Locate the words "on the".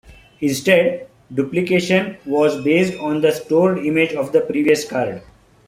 2.97-3.31